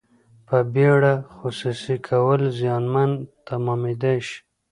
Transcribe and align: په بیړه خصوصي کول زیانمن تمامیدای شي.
په 0.47 0.57
بیړه 0.73 1.13
خصوصي 1.37 1.95
کول 2.07 2.41
زیانمن 2.59 3.11
تمامیدای 3.47 4.17
شي. 4.27 4.39